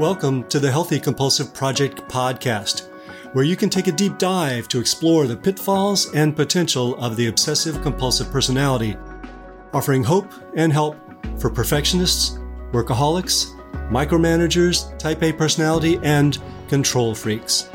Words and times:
Welcome 0.00 0.48
to 0.48 0.58
the 0.58 0.70
Healthy 0.70 0.98
Compulsive 0.98 1.52
Project 1.52 2.08
podcast, 2.08 2.88
where 3.34 3.44
you 3.44 3.54
can 3.54 3.68
take 3.68 3.86
a 3.86 3.92
deep 3.92 4.16
dive 4.16 4.66
to 4.68 4.80
explore 4.80 5.26
the 5.26 5.36
pitfalls 5.36 6.10
and 6.14 6.34
potential 6.34 6.96
of 6.96 7.16
the 7.16 7.26
obsessive 7.26 7.82
compulsive 7.82 8.30
personality, 8.30 8.96
offering 9.74 10.02
hope 10.02 10.32
and 10.56 10.72
help 10.72 10.96
for 11.38 11.50
perfectionists, 11.50 12.38
workaholics, 12.72 13.54
micromanagers, 13.90 14.98
type 14.98 15.22
A 15.22 15.34
personality, 15.34 16.00
and 16.02 16.38
control 16.70 17.14
freaks. 17.14 17.68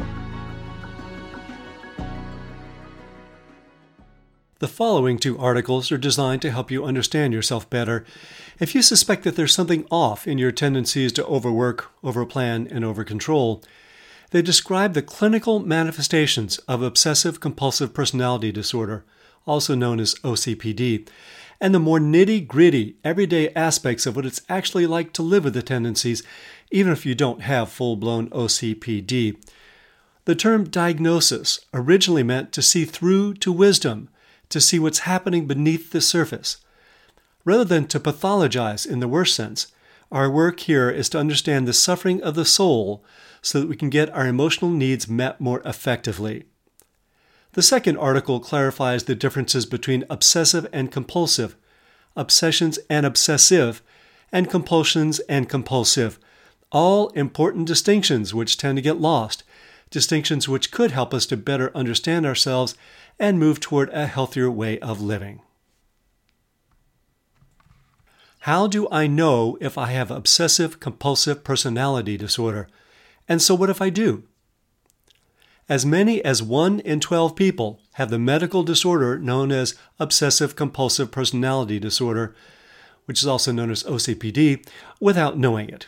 The 4.58 4.68
following 4.68 5.20
two 5.20 5.38
articles 5.38 5.92
are 5.92 5.98
designed 6.00 6.42
to 6.42 6.50
help 6.50 6.72
you 6.72 6.86
understand 6.86 7.34
yourself 7.34 7.70
better. 7.70 8.04
If 8.58 8.74
you 8.74 8.82
suspect 8.82 9.24
that 9.24 9.36
there's 9.36 9.54
something 9.54 9.86
off 9.92 10.26
in 10.26 10.38
your 10.38 10.54
tendencies 10.54 11.12
to 11.14 11.26
overwork, 11.26 11.92
overplan, 12.02 12.72
and 12.72 12.86
overcontrol, 12.86 13.62
they 14.32 14.42
describe 14.42 14.94
the 14.94 15.02
clinical 15.02 15.60
manifestations 15.60 16.58
of 16.60 16.82
obsessive 16.82 17.42
compulsive 17.42 17.94
personality 17.94 18.54
disorder, 18.54 19.04
also 19.46 19.76
known 19.76 20.00
as 20.00 20.16
OCPD, 20.16 21.06
and 21.60 21.76
the 21.76 21.80
more 21.80 22.00
nitty 22.00 22.48
gritty, 22.48 22.96
everyday 23.04 23.50
aspects 23.54 24.06
of 24.06 24.16
what 24.16 24.26
it's 24.26 24.42
actually 24.48 24.88
like 24.88 25.12
to 25.14 25.22
live 25.22 25.44
with 25.44 25.54
the 25.54 25.62
tendencies, 25.62 26.24
even 26.72 26.94
if 26.94 27.06
you 27.06 27.14
don't 27.14 27.42
have 27.42 27.70
full 27.70 27.98
blown 27.98 28.30
OCPD. 28.30 29.36
The 30.24 30.36
term 30.36 30.64
diagnosis 30.64 31.60
originally 31.74 32.24
meant 32.24 32.54
to 32.54 32.62
see 32.62 32.86
through 32.86 33.36
to 33.36 33.52
wisdom 33.52 34.10
to 34.48 34.62
see 34.62 34.80
what's 34.80 35.00
happening 35.00 35.46
beneath 35.46 35.92
the 35.92 36.02
surface. 36.02 36.58
Rather 37.46 37.64
than 37.64 37.88
to 37.88 38.00
pathologize 38.00 38.86
in 38.86 39.00
the 39.00 39.08
worst 39.08 39.36
sense, 39.36 39.68
our 40.12 40.30
work 40.30 40.60
here 40.62 40.90
is 40.90 41.08
to 41.10 41.20
understand 41.20 41.68
the 41.68 41.74
suffering 41.74 42.22
of 42.24 42.36
the 42.36 42.46
soul 42.46 43.04
so 43.42 43.60
that 43.60 43.70
we 43.70 43.76
can 43.76 43.90
get 43.90 44.10
our 44.10 44.28
emotional 44.28 44.72
needs 44.72 45.08
met 45.08 45.40
more 45.40 45.62
effectively. 45.64 46.46
The 47.54 47.62
second 47.62 47.98
article 47.98 48.40
clarifies 48.40 49.04
the 49.04 49.16
differences 49.16 49.66
between 49.66 50.04
obsessive 50.10 50.68
and 50.74 50.92
compulsive, 50.92 51.56
obsessions 52.16 52.80
and 52.90 53.06
obsessive, 53.06 53.82
and 54.32 54.50
compulsions 54.50 55.20
and 55.22 55.48
compulsive. 55.48 56.20
All 56.72 57.10
important 57.10 57.68
distinctions 57.68 58.34
which 58.34 58.58
tend 58.58 58.78
to 58.78 58.82
get 58.82 59.00
lost, 59.00 59.44
distinctions 59.90 60.50
which 60.50 60.72
could 60.72 60.92
help 60.92 61.14
us 61.14 61.26
to 61.28 61.38
better 61.38 61.72
understand 61.76 62.26
ourselves 62.26 62.76
and 63.20 63.40
move 63.40 63.60
toward 63.60 63.90
a 63.92 64.08
healthier 64.08 64.50
way 64.50 64.80
of 64.80 65.00
living. 65.00 65.42
How 68.46 68.68
do 68.68 68.88
I 68.92 69.08
know 69.08 69.58
if 69.60 69.76
I 69.76 69.88
have 69.88 70.12
obsessive 70.12 70.80
compulsive 70.80 71.44
personality 71.44 72.16
disorder? 72.16 72.68
And 73.28 73.42
so, 73.42 73.56
what 73.56 73.72
if 73.72 73.82
I 73.82 73.90
do? 73.90 74.22
As 75.68 75.84
many 75.84 76.24
as 76.24 76.44
1 76.44 76.80
in 76.82 77.00
12 77.00 77.36
people 77.36 77.80
have 77.94 78.12
the 78.12 78.20
medical 78.20 78.62
disorder 78.62 79.18
known 79.18 79.52
as 79.52 79.74
obsessive 80.00 80.56
compulsive 80.56 81.10
personality 81.10 81.80
disorder, 81.80 82.36
which 83.06 83.24
is 83.24 83.26
also 83.26 83.52
known 83.52 83.72
as 83.72 83.82
OCPD, 83.82 84.64
without 85.00 85.40
knowing 85.40 85.68
it. 85.70 85.88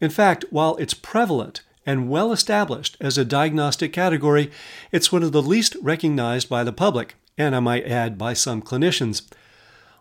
In 0.00 0.08
fact, 0.08 0.46
while 0.48 0.76
it's 0.76 0.94
prevalent 0.94 1.60
and 1.84 2.08
well 2.08 2.32
established 2.32 2.96
as 3.02 3.18
a 3.18 3.24
diagnostic 3.26 3.92
category, 3.92 4.50
it's 4.90 5.12
one 5.12 5.22
of 5.22 5.32
the 5.32 5.42
least 5.42 5.76
recognized 5.82 6.48
by 6.48 6.64
the 6.64 6.72
public, 6.72 7.16
and 7.36 7.54
I 7.54 7.60
might 7.60 7.84
add 7.84 8.16
by 8.16 8.32
some 8.32 8.62
clinicians. 8.62 9.28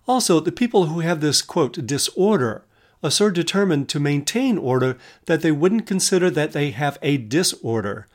Also, 0.07 0.39
the 0.39 0.51
people 0.51 0.85
who 0.85 1.01
have 1.01 1.19
this, 1.19 1.41
quote, 1.41 1.85
disorder 1.85 2.63
are 3.03 3.11
so 3.11 3.29
determined 3.29 3.89
to 3.89 3.99
maintain 3.99 4.57
order 4.57 4.97
that 5.25 5.41
they 5.41 5.51
wouldn't 5.51 5.85
consider 5.85 6.29
that 6.29 6.53
they 6.53 6.71
have 6.71 6.97
a 7.01 7.17
disorder. 7.17 8.07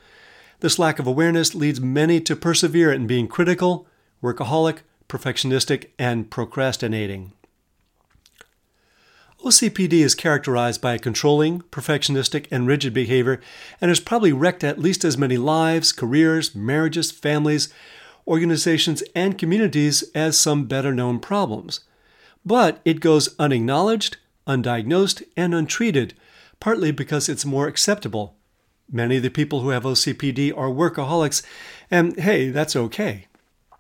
This 0.60 0.78
lack 0.78 0.98
of 0.98 1.06
awareness 1.06 1.54
leads 1.54 1.80
many 1.80 2.20
to 2.20 2.36
persevere 2.36 2.92
in 2.92 3.06
being 3.06 3.28
critical, 3.28 3.86
workaholic, 4.22 4.78
perfectionistic, 5.08 5.90
and 5.98 6.30
procrastinating. 6.30 7.32
OCPD 9.44 9.94
is 9.94 10.14
characterized 10.14 10.80
by 10.80 10.94
a 10.94 10.98
controlling, 11.00 11.62
perfectionistic, 11.62 12.46
and 12.52 12.68
rigid 12.68 12.94
behavior 12.94 13.40
and 13.80 13.88
has 13.88 13.98
probably 13.98 14.32
wrecked 14.32 14.62
at 14.62 14.78
least 14.78 15.04
as 15.04 15.18
many 15.18 15.36
lives, 15.36 15.90
careers, 15.90 16.54
marriages, 16.54 17.10
families, 17.10 17.72
organizations, 18.26 19.02
and 19.14 19.38
communities 19.38 20.02
as 20.14 20.38
some 20.38 20.64
better 20.64 20.94
known 20.94 21.18
problems. 21.18 21.80
But 22.44 22.80
it 22.84 23.00
goes 23.00 23.34
unacknowledged, 23.38 24.16
undiagnosed, 24.46 25.22
and 25.36 25.54
untreated, 25.54 26.14
partly 26.60 26.90
because 26.90 27.28
it's 27.28 27.44
more 27.44 27.66
acceptable. 27.66 28.36
Many 28.90 29.16
of 29.18 29.22
the 29.22 29.30
people 29.30 29.60
who 29.60 29.70
have 29.70 29.84
OCPD 29.84 30.56
are 30.56 30.68
workaholics, 30.68 31.44
and 31.90 32.18
hey, 32.18 32.50
that's 32.50 32.76
okay. 32.76 33.26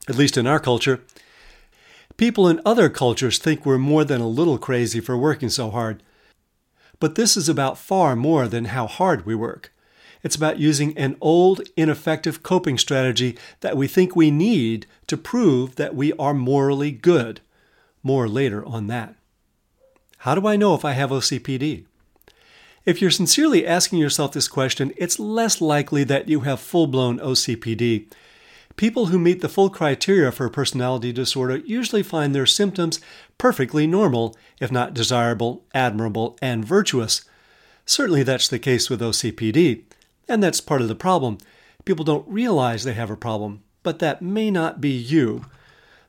At 0.08 0.16
least 0.16 0.36
in 0.36 0.46
our 0.46 0.58
culture, 0.58 1.00
People 2.16 2.46
in 2.46 2.60
other 2.64 2.88
cultures 2.88 3.38
think 3.38 3.64
we're 3.64 3.78
more 3.78 4.04
than 4.04 4.20
a 4.20 4.28
little 4.28 4.58
crazy 4.58 5.00
for 5.00 5.16
working 5.16 5.48
so 5.48 5.70
hard. 5.70 6.02
But 7.00 7.14
this 7.14 7.36
is 7.36 7.48
about 7.48 7.78
far 7.78 8.14
more 8.14 8.46
than 8.46 8.66
how 8.66 8.86
hard 8.86 9.26
we 9.26 9.34
work. 9.34 9.72
It's 10.22 10.36
about 10.36 10.58
using 10.58 10.96
an 10.96 11.16
old, 11.20 11.62
ineffective 11.76 12.42
coping 12.42 12.78
strategy 12.78 13.36
that 13.60 13.76
we 13.76 13.88
think 13.88 14.14
we 14.14 14.30
need 14.30 14.86
to 15.08 15.16
prove 15.16 15.76
that 15.76 15.94
we 15.94 16.12
are 16.14 16.34
morally 16.34 16.92
good. 16.92 17.40
More 18.02 18.28
later 18.28 18.64
on 18.64 18.86
that. 18.88 19.16
How 20.18 20.34
do 20.34 20.46
I 20.46 20.56
know 20.56 20.74
if 20.74 20.84
I 20.84 20.92
have 20.92 21.10
OCPD? 21.10 21.86
If 22.84 23.00
you're 23.00 23.10
sincerely 23.10 23.66
asking 23.66 23.98
yourself 23.98 24.32
this 24.32 24.48
question, 24.48 24.92
it's 24.96 25.18
less 25.18 25.60
likely 25.60 26.04
that 26.04 26.28
you 26.28 26.40
have 26.40 26.60
full 26.60 26.86
blown 26.86 27.18
OCPD 27.18 28.08
People 28.76 29.06
who 29.06 29.18
meet 29.18 29.40
the 29.40 29.48
full 29.48 29.70
criteria 29.70 30.32
for 30.32 30.46
a 30.46 30.50
personality 30.50 31.12
disorder 31.12 31.56
usually 31.58 32.02
find 32.02 32.34
their 32.34 32.46
symptoms 32.46 33.00
perfectly 33.38 33.86
normal, 33.86 34.36
if 34.60 34.72
not 34.72 34.94
desirable, 34.94 35.64
admirable, 35.74 36.38
and 36.40 36.64
virtuous. 36.64 37.22
Certainly 37.84 38.22
that's 38.22 38.48
the 38.48 38.58
case 38.58 38.88
with 38.88 39.00
OCPD, 39.00 39.82
and 40.28 40.42
that's 40.42 40.60
part 40.60 40.82
of 40.82 40.88
the 40.88 40.94
problem. 40.94 41.38
People 41.84 42.04
don't 42.04 42.28
realize 42.28 42.84
they 42.84 42.94
have 42.94 43.10
a 43.10 43.16
problem, 43.16 43.62
but 43.82 43.98
that 43.98 44.22
may 44.22 44.50
not 44.50 44.80
be 44.80 44.90
you. 44.90 45.46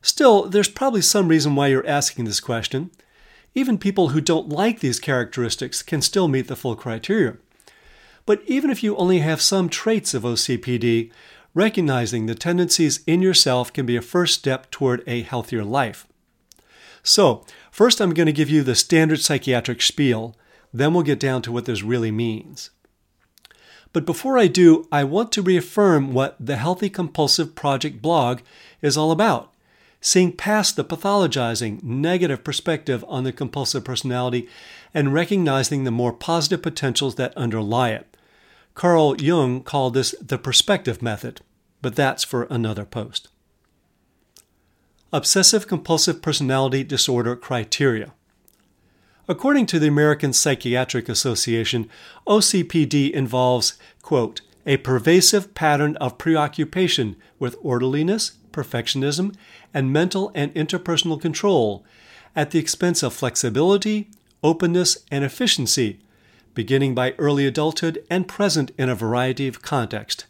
Still, 0.01 0.49
there's 0.49 0.69
probably 0.69 1.01
some 1.01 1.27
reason 1.27 1.55
why 1.55 1.67
you're 1.67 1.87
asking 1.87 2.25
this 2.25 2.39
question. 2.39 2.91
Even 3.55 3.77
people 3.77 4.09
who 4.09 4.21
don't 4.21 4.49
like 4.49 4.79
these 4.79 4.99
characteristics 4.99 5.81
can 5.81 6.01
still 6.01 6.27
meet 6.27 6.47
the 6.47 6.55
full 6.55 6.75
criteria. 6.75 7.37
But 8.25 8.41
even 8.45 8.69
if 8.69 8.83
you 8.83 8.95
only 8.95 9.19
have 9.19 9.41
some 9.41 9.69
traits 9.69 10.13
of 10.13 10.23
OCPD, 10.23 11.11
recognizing 11.53 12.25
the 12.25 12.35
tendencies 12.35 13.01
in 13.05 13.21
yourself 13.21 13.71
can 13.71 13.85
be 13.85 13.95
a 13.95 14.01
first 14.01 14.39
step 14.39 14.71
toward 14.71 15.03
a 15.07 15.21
healthier 15.21 15.63
life. 15.63 16.07
So, 17.03 17.45
first 17.69 17.99
I'm 17.99 18.13
going 18.13 18.27
to 18.27 18.33
give 18.33 18.49
you 18.49 18.63
the 18.63 18.75
standard 18.75 19.19
psychiatric 19.19 19.81
spiel, 19.81 20.35
then 20.73 20.93
we'll 20.93 21.03
get 21.03 21.19
down 21.19 21.41
to 21.43 21.51
what 21.51 21.65
this 21.65 21.83
really 21.83 22.11
means. 22.11 22.71
But 23.93 24.05
before 24.05 24.37
I 24.37 24.47
do, 24.47 24.87
I 24.91 25.03
want 25.03 25.31
to 25.33 25.41
reaffirm 25.41 26.13
what 26.13 26.35
the 26.39 26.57
Healthy 26.57 26.89
Compulsive 26.89 27.55
Project 27.55 28.01
blog 28.01 28.41
is 28.81 28.97
all 28.97 29.11
about 29.11 29.53
seeing 30.03 30.33
past 30.33 30.75
the 30.75 30.83
pathologizing, 30.83 31.81
negative 31.81 32.43
perspective 32.43 33.05
on 33.07 33.23
the 33.23 33.31
compulsive 33.31 33.85
personality 33.85 34.49
and 34.93 35.13
recognizing 35.13 35.85
the 35.85 35.91
more 35.91 36.11
positive 36.11 36.61
potentials 36.61 37.15
that 37.15 37.35
underlie 37.37 37.91
it. 37.91 38.17
Carl 38.75 39.15
Jung 39.21 39.63
called 39.63 39.93
this 39.93 40.13
the 40.21 40.37
prospective 40.37 41.01
method, 41.01 41.39
but 41.81 41.95
that's 41.95 42.23
for 42.23 42.43
another 42.49 42.83
post. 42.83 43.29
Obsessive 45.13 45.67
compulsive 45.67 46.21
personality 46.21 46.83
disorder 46.83 47.37
criteria. 47.37 48.13
According 49.27 49.67
to 49.67 49.79
the 49.79 49.87
American 49.87 50.33
Psychiatric 50.33 51.07
Association, 51.07 51.89
OCPD 52.27 53.11
involves, 53.11 53.75
quote, 54.01 54.41
a 54.65 54.77
pervasive 54.77 55.53
pattern 55.53 55.95
of 55.97 56.17
preoccupation 56.17 57.15
with 57.39 57.55
orderliness, 57.61 58.33
perfectionism, 58.51 59.35
and 59.73 59.93
mental 59.93 60.31
and 60.35 60.53
interpersonal 60.53 61.19
control 61.19 61.85
at 62.35 62.51
the 62.51 62.59
expense 62.59 63.03
of 63.03 63.13
flexibility, 63.13 64.09
openness, 64.43 64.97
and 65.11 65.23
efficiency 65.23 65.99
beginning 66.53 66.93
by 66.93 67.13
early 67.17 67.45
adulthood 67.47 68.03
and 68.09 68.27
present 68.27 68.71
in 68.77 68.89
a 68.89 68.95
variety 68.95 69.47
of 69.47 69.61
contexts. 69.61 70.25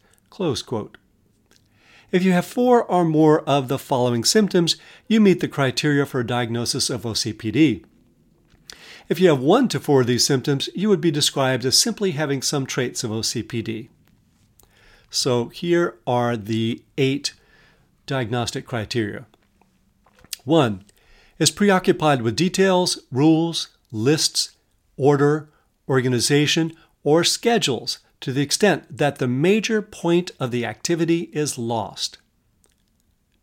If 2.12 2.24
you 2.24 2.32
have 2.32 2.46
four 2.46 2.84
or 2.84 3.04
more 3.04 3.42
of 3.42 3.68
the 3.68 3.80
following 3.80 4.24
symptoms, 4.24 4.76
you 5.08 5.20
meet 5.20 5.40
the 5.40 5.48
criteria 5.48 6.06
for 6.06 6.20
a 6.20 6.28
diagnosis 6.28 6.90
of 6.90 7.04
OCPD. 7.04 7.84
If 9.10 9.20
you 9.20 9.30
have 9.30 9.40
one 9.40 9.68
to 9.70 9.80
four 9.80 10.02
of 10.02 10.08
these 10.08 10.26
symptoms, 10.26 10.70
you 10.74 10.90
would 10.90 11.02
be 11.02 11.12
described 11.12 11.66
as 11.66 11.78
simply 11.78 12.12
having 12.12 12.42
some 12.42 12.66
traits 12.66 13.04
of 13.04 13.12
OCPD. 13.12 13.90
So 15.10 15.50
here 15.50 15.96
are 16.08 16.36
the 16.36 16.82
eight 16.98 17.34
diagnostic 18.06 18.66
criteria. 18.66 19.26
One 20.44 20.86
is 21.38 21.52
preoccupied 21.52 22.22
with 22.22 22.36
details, 22.36 23.00
rules, 23.12 23.70
lists, 23.92 24.56
order, 24.98 25.50
organization, 25.88 26.74
or 27.04 27.24
schedules 27.24 28.00
to 28.22 28.32
the 28.32 28.42
extent 28.42 28.98
that 28.98 29.18
the 29.18 29.28
major 29.28 29.82
point 29.82 30.32
of 30.40 30.52
the 30.52 30.66
activity 30.66 31.30
is 31.34 31.58
lost. 31.58 32.18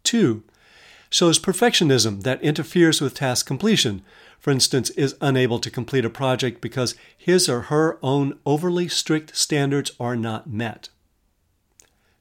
2. 0.05 0.43
Shows 1.11 1.39
perfectionism 1.39 2.23
that 2.23 2.43
interferes 2.43 3.01
with 3.01 3.15
task 3.15 3.47
completion. 3.47 4.03
For 4.41 4.51
instance, 4.51 4.89
is 4.91 5.17
unable 5.21 5.59
to 5.59 5.71
complete 5.71 6.07
a 6.07 6.11
project 6.11 6.63
because 6.63 6.95
his 7.17 7.47
or 7.49 7.63
her 7.63 7.99
own 8.03 8.39
overly 8.47 8.89
strict 8.89 9.37
standards 9.37 9.93
are 10.01 10.17
not 10.17 10.49
met. 10.49 10.89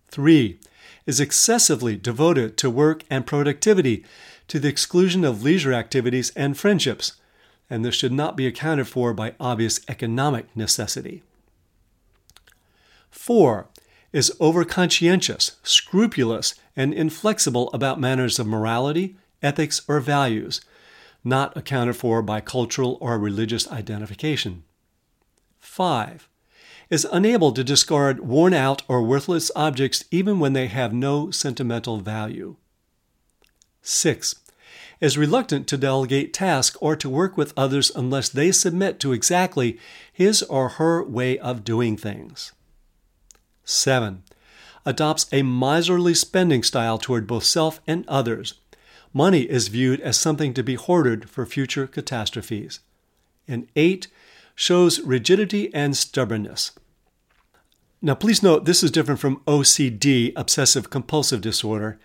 3. 0.10 0.60
Is 1.06 1.22
excessively 1.22 1.96
devoted 1.96 2.58
to 2.58 2.70
work 2.70 3.04
and 3.10 3.26
productivity 3.26 4.04
to 4.50 4.60
the 4.60 4.68
exclusion 4.68 5.24
of 5.24 5.44
leisure 5.44 5.74
activities 5.74 6.32
and 6.36 6.58
friendships, 6.58 7.14
and 7.70 7.86
this 7.86 7.96
should 7.96 8.12
not 8.12 8.36
be 8.36 8.48
accounted 8.48 8.88
for 8.88 9.14
by 9.14 9.36
obvious 9.40 9.80
economic 9.88 10.54
necessity. 10.56 11.24
4. 13.12 13.68
Is 14.12 14.36
overconscientious, 14.42 15.56
scrupulous, 15.64 16.56
and 16.76 16.94
inflexible 16.94 17.70
about 17.74 18.00
matters 18.00 18.40
of 18.40 18.48
morality, 18.48 19.16
ethics, 19.42 19.82
or 19.88 20.00
values, 20.00 20.62
not 21.24 21.56
accounted 21.58 21.96
for 21.96 22.22
by 22.22 22.42
cultural 22.42 22.98
or 23.02 23.18
religious 23.18 23.70
identification. 23.70 24.64
5. 25.60 26.28
Is 26.90 27.08
unable 27.12 27.52
to 27.52 27.64
discard 27.64 28.22
worn 28.22 28.54
out 28.54 28.82
or 28.88 29.04
worthless 29.04 29.52
objects 29.56 30.04
even 30.10 30.40
when 30.40 30.54
they 30.54 30.68
have 30.68 30.94
no 30.94 31.30
sentimental 31.30 32.00
value. 32.00 32.56
6. 33.82 34.36
Is 35.00 35.18
reluctant 35.18 35.68
to 35.68 35.78
delegate 35.78 36.34
tasks 36.34 36.78
or 36.82 36.96
to 36.96 37.10
work 37.10 37.38
with 37.38 37.54
others 37.56 37.92
unless 37.96 38.28
they 38.30 38.52
submit 38.52 39.00
to 39.00 39.14
exactly 39.14 39.80
his 40.12 40.42
or 40.44 40.70
her 40.70 41.04
way 41.04 41.38
of 41.40 41.64
doing 41.64 41.96
things. 41.96 42.52
7. 43.64 44.24
Adopts 44.86 45.28
a 45.32 45.44
miserly 45.44 46.14
spending 46.14 46.64
style 46.64 46.98
toward 46.98 47.28
both 47.28 47.44
self 47.44 47.80
and 47.86 48.04
others. 48.08 48.56
Money 49.14 49.42
is 49.42 49.70
viewed 49.70 50.00
as 50.02 50.20
something 50.20 50.54
to 50.54 50.64
be 50.64 50.76
hoarded 50.76 51.30
for 51.30 51.46
future 51.46 51.88
catastrophes. 51.88 52.80
And 53.48 53.68
8. 53.76 54.08
Shows 54.56 55.00
rigidity 55.00 55.74
and 55.74 55.96
stubbornness. 55.96 56.72
Now, 58.02 58.16
please 58.16 58.44
note 58.44 58.66
this 58.66 58.84
is 58.84 58.92
different 58.92 59.20
from 59.20 59.42
OCD, 59.48 60.32
obsessive 60.36 60.90
compulsive 60.90 61.42
disorder. 61.42 62.00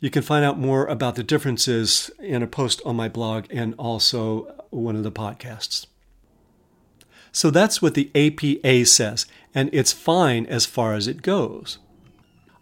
You 0.00 0.10
can 0.10 0.22
find 0.22 0.44
out 0.44 0.58
more 0.58 0.86
about 0.86 1.14
the 1.14 1.22
differences 1.22 2.10
in 2.18 2.42
a 2.42 2.46
post 2.46 2.80
on 2.84 2.96
my 2.96 3.08
blog 3.08 3.46
and 3.50 3.74
also 3.78 4.64
one 4.70 4.94
of 4.94 5.02
the 5.02 5.12
podcasts. 5.12 5.86
So 7.32 7.50
that's 7.50 7.82
what 7.82 7.94
the 7.94 8.10
APA 8.14 8.86
says, 8.86 9.26
and 9.54 9.68
it's 9.72 9.92
fine 9.92 10.46
as 10.46 10.64
far 10.64 10.94
as 10.94 11.06
it 11.06 11.22
goes. 11.22 11.78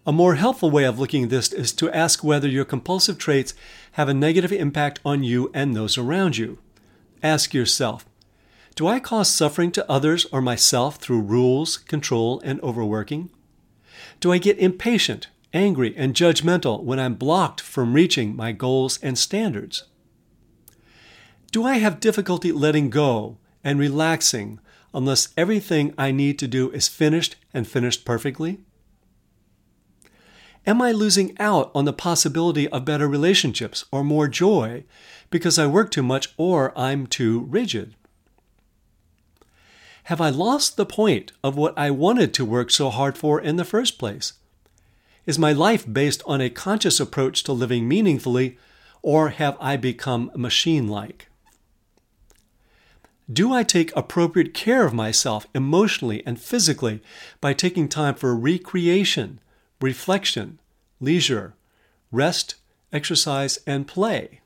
A 0.06 0.12
more 0.12 0.34
helpful 0.34 0.70
way 0.70 0.84
of 0.84 0.98
looking 0.98 1.24
at 1.24 1.30
this 1.30 1.50
is 1.50 1.72
to 1.72 1.90
ask 1.90 2.22
whether 2.22 2.46
your 2.46 2.66
compulsive 2.66 3.16
traits 3.16 3.54
have 3.92 4.06
a 4.06 4.12
negative 4.12 4.52
impact 4.52 5.00
on 5.02 5.22
you 5.22 5.50
and 5.54 5.74
those 5.74 5.96
around 5.96 6.36
you. 6.36 6.58
Ask 7.22 7.54
yourself 7.54 8.04
Do 8.74 8.86
I 8.86 9.00
cause 9.00 9.30
suffering 9.30 9.72
to 9.72 9.90
others 9.90 10.26
or 10.26 10.42
myself 10.42 10.96
through 10.96 11.22
rules, 11.22 11.78
control, 11.78 12.42
and 12.44 12.60
overworking? 12.60 13.30
Do 14.20 14.30
I 14.30 14.36
get 14.36 14.58
impatient, 14.58 15.28
angry, 15.54 15.96
and 15.96 16.12
judgmental 16.14 16.82
when 16.82 17.00
I'm 17.00 17.14
blocked 17.14 17.62
from 17.62 17.94
reaching 17.94 18.36
my 18.36 18.52
goals 18.52 18.98
and 19.02 19.16
standards? 19.16 19.84
Do 21.50 21.64
I 21.64 21.78
have 21.78 22.00
difficulty 22.00 22.52
letting 22.52 22.90
go 22.90 23.38
and 23.62 23.78
relaxing 23.78 24.60
unless 24.92 25.28
everything 25.34 25.94
I 25.96 26.10
need 26.10 26.38
to 26.40 26.46
do 26.46 26.70
is 26.72 26.88
finished 26.88 27.36
and 27.54 27.66
finished 27.66 28.04
perfectly? 28.04 28.58
Am 30.66 30.80
I 30.80 30.92
losing 30.92 31.36
out 31.38 31.70
on 31.74 31.84
the 31.84 31.92
possibility 31.92 32.68
of 32.68 32.86
better 32.86 33.06
relationships 33.06 33.84
or 33.92 34.02
more 34.02 34.28
joy 34.28 34.84
because 35.28 35.58
I 35.58 35.66
work 35.66 35.90
too 35.90 36.02
much 36.02 36.28
or 36.38 36.76
I'm 36.78 37.06
too 37.06 37.40
rigid? 37.50 37.94
Have 40.04 40.20
I 40.20 40.30
lost 40.30 40.76
the 40.76 40.86
point 40.86 41.32
of 41.42 41.56
what 41.56 41.76
I 41.78 41.90
wanted 41.90 42.32
to 42.34 42.44
work 42.44 42.70
so 42.70 42.88
hard 42.88 43.18
for 43.18 43.40
in 43.40 43.56
the 43.56 43.64
first 43.64 43.98
place? 43.98 44.34
Is 45.26 45.38
my 45.38 45.52
life 45.52 45.90
based 45.90 46.22
on 46.26 46.40
a 46.40 46.50
conscious 46.50 47.00
approach 47.00 47.42
to 47.44 47.52
living 47.52 47.88
meaningfully, 47.88 48.58
or 49.02 49.30
have 49.30 49.56
I 49.60 49.76
become 49.76 50.30
machine 50.34 50.88
like? 50.88 51.28
Do 53.32 53.52
I 53.52 53.62
take 53.62 53.94
appropriate 53.96 54.52
care 54.52 54.84
of 54.84 54.92
myself 54.92 55.46
emotionally 55.54 56.22
and 56.26 56.38
physically 56.38 57.02
by 57.40 57.54
taking 57.54 57.88
time 57.88 58.14
for 58.14 58.36
recreation, 58.36 59.40
reflection, 59.84 60.58
leisure, 61.00 61.54
rest, 62.10 62.54
exercise, 62.92 63.58
and 63.66 63.86
play? 63.86 64.40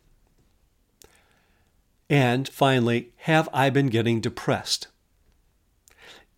And 2.10 2.48
finally, 2.48 3.12
have 3.28 3.48
I 3.52 3.70
been 3.70 3.88
getting 3.88 4.20
depressed? 4.20 4.88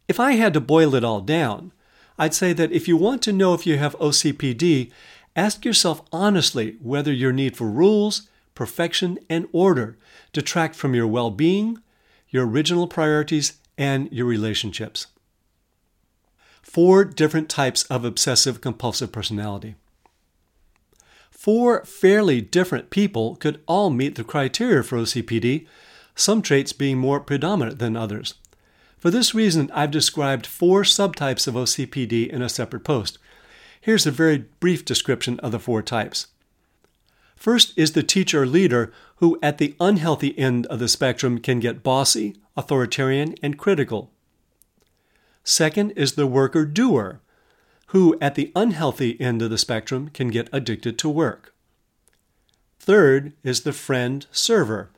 If 0.08 0.20
I 0.20 0.32
had 0.32 0.52
to 0.54 0.60
boil 0.60 0.94
it 0.94 1.04
all 1.04 1.20
down, 1.20 1.72
I'd 2.18 2.34
say 2.34 2.52
that 2.52 2.72
if 2.72 2.86
you 2.86 2.96
want 2.96 3.22
to 3.22 3.32
know 3.32 3.54
if 3.54 3.66
you 3.66 3.78
have 3.78 3.98
OCPD, 3.98 4.90
ask 5.34 5.64
yourself 5.64 6.02
honestly 6.12 6.76
whether 6.82 7.12
your 7.12 7.32
need 7.32 7.56
for 7.56 7.70
rules, 7.70 8.28
perfection, 8.54 9.18
and 9.28 9.48
order 9.52 9.96
detract 10.32 10.74
from 10.74 10.94
your 10.94 11.06
well 11.06 11.30
being 11.30 11.78
your 12.30 12.46
original 12.46 12.86
priorities, 12.86 13.54
and 13.76 14.10
your 14.12 14.26
relationships. 14.26 15.08
Four 16.70 17.04
different 17.04 17.48
types 17.48 17.82
of 17.86 18.04
obsessive 18.04 18.60
compulsive 18.60 19.10
personality. 19.10 19.74
Four 21.28 21.84
fairly 21.84 22.40
different 22.40 22.90
people 22.90 23.34
could 23.34 23.60
all 23.66 23.90
meet 23.90 24.14
the 24.14 24.22
criteria 24.22 24.84
for 24.84 24.98
OCPD, 24.98 25.66
some 26.14 26.42
traits 26.42 26.72
being 26.72 26.96
more 26.96 27.18
predominant 27.18 27.80
than 27.80 27.96
others. 27.96 28.34
For 28.98 29.10
this 29.10 29.34
reason, 29.34 29.68
I've 29.74 29.90
described 29.90 30.46
four 30.46 30.84
subtypes 30.84 31.48
of 31.48 31.54
OCPD 31.54 32.28
in 32.28 32.40
a 32.40 32.48
separate 32.48 32.84
post. 32.84 33.18
Here's 33.80 34.06
a 34.06 34.12
very 34.12 34.44
brief 34.60 34.84
description 34.84 35.40
of 35.40 35.50
the 35.50 35.58
four 35.58 35.82
types. 35.82 36.28
First 37.34 37.76
is 37.76 37.94
the 37.94 38.04
teacher 38.04 38.46
leader 38.46 38.92
who, 39.16 39.40
at 39.42 39.58
the 39.58 39.74
unhealthy 39.80 40.38
end 40.38 40.66
of 40.66 40.78
the 40.78 40.86
spectrum, 40.86 41.40
can 41.40 41.58
get 41.58 41.82
bossy, 41.82 42.36
authoritarian, 42.56 43.34
and 43.42 43.58
critical. 43.58 44.12
Second 45.44 45.92
is 45.92 46.12
the 46.12 46.26
worker 46.26 46.64
doer, 46.64 47.20
who, 47.88 48.16
at 48.20 48.34
the 48.34 48.52
unhealthy 48.54 49.20
end 49.20 49.42
of 49.42 49.50
the 49.50 49.58
spectrum, 49.58 50.08
can 50.10 50.28
get 50.28 50.48
addicted 50.52 50.98
to 50.98 51.08
work. 51.08 51.54
Third 52.78 53.32
is 53.42 53.62
the 53.62 53.72
friend 53.72 54.26
server, 54.30 54.90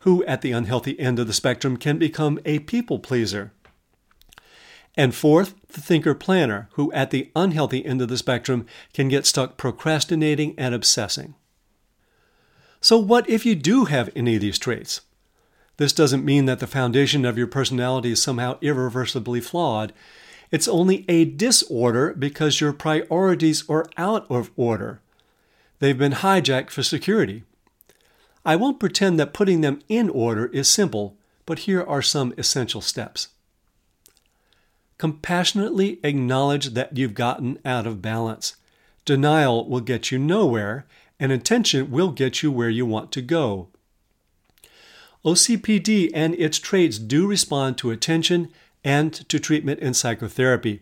who, 0.00 0.24
at 0.24 0.42
the 0.42 0.52
unhealthy 0.52 0.98
end 0.98 1.18
of 1.18 1.26
the 1.26 1.32
spectrum, 1.32 1.76
can 1.76 1.98
become 1.98 2.38
a 2.44 2.60
people 2.60 2.98
pleaser. 2.98 3.52
And 4.96 5.14
fourth, 5.14 5.54
the 5.68 5.80
thinker 5.80 6.14
planner, 6.14 6.68
who, 6.72 6.92
at 6.92 7.10
the 7.10 7.30
unhealthy 7.36 7.86
end 7.86 8.02
of 8.02 8.08
the 8.08 8.18
spectrum, 8.18 8.66
can 8.92 9.08
get 9.08 9.26
stuck 9.26 9.56
procrastinating 9.56 10.54
and 10.58 10.74
obsessing. 10.74 11.34
So, 12.80 12.98
what 12.98 13.28
if 13.28 13.46
you 13.46 13.54
do 13.54 13.84
have 13.84 14.10
any 14.16 14.34
of 14.34 14.40
these 14.40 14.58
traits? 14.58 15.02
This 15.78 15.92
doesn't 15.92 16.24
mean 16.24 16.44
that 16.46 16.58
the 16.58 16.66
foundation 16.66 17.24
of 17.24 17.38
your 17.38 17.46
personality 17.46 18.10
is 18.10 18.22
somehow 18.22 18.58
irreversibly 18.60 19.40
flawed. 19.40 19.92
It's 20.50 20.68
only 20.68 21.04
a 21.08 21.24
disorder 21.24 22.14
because 22.18 22.60
your 22.60 22.72
priorities 22.72 23.64
are 23.68 23.86
out 23.96 24.26
of 24.28 24.50
order. 24.56 25.00
They've 25.78 25.96
been 25.96 26.12
hijacked 26.12 26.70
for 26.70 26.82
security. 26.82 27.44
I 28.44 28.56
won't 28.56 28.80
pretend 28.80 29.20
that 29.20 29.32
putting 29.32 29.60
them 29.60 29.80
in 29.88 30.10
order 30.10 30.46
is 30.46 30.68
simple, 30.68 31.16
but 31.46 31.60
here 31.60 31.82
are 31.82 32.02
some 32.02 32.34
essential 32.36 32.80
steps. 32.80 33.28
Compassionately 34.96 36.00
acknowledge 36.02 36.70
that 36.70 36.96
you've 36.96 37.14
gotten 37.14 37.58
out 37.64 37.86
of 37.86 38.02
balance. 38.02 38.56
Denial 39.04 39.68
will 39.68 39.80
get 39.80 40.10
you 40.10 40.18
nowhere, 40.18 40.86
and 41.20 41.30
intention 41.30 41.92
will 41.92 42.10
get 42.10 42.42
you 42.42 42.50
where 42.50 42.68
you 42.68 42.84
want 42.84 43.12
to 43.12 43.22
go. 43.22 43.68
OCPD 45.24 46.10
and 46.14 46.34
its 46.34 46.58
traits 46.58 46.98
do 46.98 47.26
respond 47.26 47.76
to 47.78 47.90
attention 47.90 48.50
and 48.84 49.12
to 49.28 49.38
treatment 49.38 49.80
in 49.80 49.94
psychotherapy, 49.94 50.80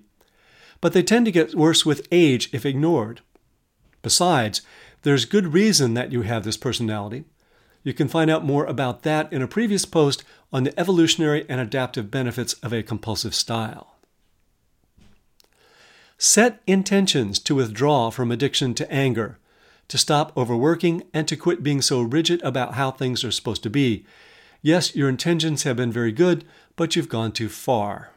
but 0.80 0.92
they 0.92 1.02
tend 1.02 1.24
to 1.24 1.32
get 1.32 1.54
worse 1.54 1.86
with 1.86 2.06
age 2.12 2.50
if 2.52 2.66
ignored. 2.66 3.20
Besides, 4.02 4.62
there's 5.02 5.24
good 5.24 5.54
reason 5.54 5.94
that 5.94 6.12
you 6.12 6.22
have 6.22 6.44
this 6.44 6.56
personality. 6.56 7.24
You 7.82 7.94
can 7.94 8.08
find 8.08 8.30
out 8.30 8.44
more 8.44 8.66
about 8.66 9.02
that 9.04 9.32
in 9.32 9.42
a 9.42 9.48
previous 9.48 9.84
post 9.84 10.22
on 10.52 10.64
the 10.64 10.78
evolutionary 10.78 11.46
and 11.48 11.60
adaptive 11.60 12.10
benefits 12.10 12.54
of 12.54 12.72
a 12.72 12.82
compulsive 12.82 13.34
style. 13.34 13.94
Set 16.18 16.60
intentions 16.66 17.38
to 17.40 17.54
withdraw 17.54 18.10
from 18.10 18.30
addiction 18.30 18.74
to 18.74 18.90
anger 18.92 19.38
to 19.88 19.98
stop 19.98 20.36
overworking, 20.36 21.04
and 21.14 21.28
to 21.28 21.36
quit 21.36 21.62
being 21.62 21.80
so 21.80 22.02
rigid 22.02 22.42
about 22.42 22.74
how 22.74 22.90
things 22.90 23.22
are 23.24 23.30
supposed 23.30 23.62
to 23.62 23.70
be. 23.70 24.04
Yes, 24.66 24.96
your 24.96 25.08
intentions 25.08 25.62
have 25.62 25.76
been 25.76 25.92
very 25.92 26.10
good, 26.10 26.44
but 26.74 26.96
you've 26.96 27.08
gone 27.08 27.30
too 27.30 27.48
far. 27.48 28.10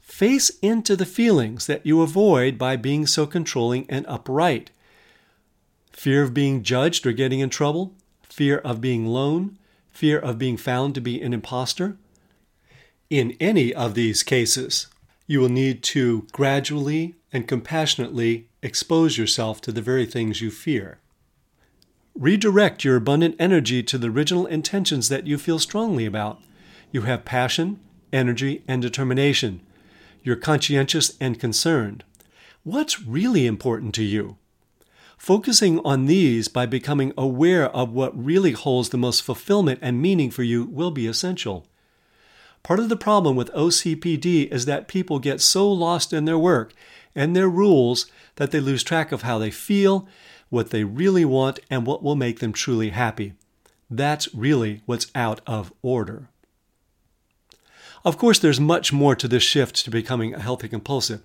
face 0.00 0.52
into 0.62 0.94
the 0.94 1.04
feelings 1.04 1.66
that 1.66 1.84
you 1.84 2.00
avoid 2.00 2.56
by 2.56 2.76
being 2.76 3.04
so 3.04 3.26
controlling 3.26 3.86
and 3.90 4.06
upright. 4.06 4.70
Fear 5.90 6.22
of 6.22 6.32
being 6.32 6.62
judged 6.62 7.04
or 7.08 7.12
getting 7.12 7.40
in 7.40 7.50
trouble, 7.50 7.92
fear 8.22 8.58
of 8.58 8.80
being 8.80 9.06
alone, 9.06 9.58
fear 9.90 10.16
of 10.16 10.38
being 10.38 10.56
found 10.56 10.94
to 10.94 11.00
be 11.00 11.20
an 11.20 11.34
impostor. 11.34 11.96
In 13.10 13.36
any 13.40 13.74
of 13.74 13.94
these 13.94 14.22
cases, 14.22 14.86
you 15.26 15.40
will 15.40 15.48
need 15.48 15.82
to 15.94 16.28
gradually 16.30 17.16
and 17.32 17.48
compassionately 17.48 18.46
expose 18.62 19.18
yourself 19.18 19.60
to 19.62 19.72
the 19.72 19.82
very 19.82 20.06
things 20.06 20.40
you 20.40 20.52
fear. 20.52 21.00
Redirect 22.16 22.84
your 22.84 22.94
abundant 22.94 23.34
energy 23.40 23.82
to 23.82 23.98
the 23.98 24.08
original 24.08 24.46
intentions 24.46 25.08
that 25.08 25.26
you 25.26 25.36
feel 25.36 25.58
strongly 25.58 26.06
about. 26.06 26.40
You 26.92 27.02
have 27.02 27.24
passion, 27.24 27.80
energy, 28.12 28.62
and 28.68 28.80
determination. 28.80 29.60
You're 30.22 30.36
conscientious 30.36 31.16
and 31.20 31.40
concerned. 31.40 32.04
What's 32.62 33.02
really 33.02 33.46
important 33.46 33.96
to 33.96 34.04
you? 34.04 34.36
Focusing 35.18 35.80
on 35.80 36.06
these 36.06 36.46
by 36.46 36.66
becoming 36.66 37.12
aware 37.18 37.68
of 37.70 37.90
what 37.90 38.16
really 38.16 38.52
holds 38.52 38.90
the 38.90 38.96
most 38.96 39.22
fulfillment 39.22 39.80
and 39.82 40.00
meaning 40.00 40.30
for 40.30 40.44
you 40.44 40.64
will 40.66 40.92
be 40.92 41.08
essential. 41.08 41.66
Part 42.62 42.78
of 42.78 42.88
the 42.88 42.96
problem 42.96 43.34
with 43.34 43.52
OCPD 43.52 44.52
is 44.52 44.66
that 44.66 44.86
people 44.86 45.18
get 45.18 45.40
so 45.40 45.70
lost 45.70 46.12
in 46.12 46.26
their 46.26 46.38
work 46.38 46.72
and 47.14 47.34
their 47.34 47.48
rules 47.48 48.06
that 48.36 48.52
they 48.52 48.60
lose 48.60 48.84
track 48.84 49.12
of 49.12 49.22
how 49.22 49.38
they 49.38 49.50
feel, 49.50 50.08
what 50.54 50.70
they 50.70 50.84
really 50.84 51.24
want, 51.24 51.60
and 51.68 51.86
what 51.86 52.02
will 52.02 52.16
make 52.16 52.38
them 52.38 52.52
truly 52.52 52.90
happy. 52.90 53.34
That's 53.90 54.34
really 54.34 54.80
what's 54.86 55.10
out 55.14 55.40
of 55.46 55.72
order. 55.82 56.28
Of 58.04 58.16
course, 58.18 58.38
there's 58.38 58.60
much 58.60 58.92
more 58.92 59.16
to 59.16 59.28
this 59.28 59.42
shift 59.42 59.76
to 59.84 59.90
becoming 59.90 60.34
a 60.34 60.40
healthy 60.40 60.68
compulsive. 60.68 61.22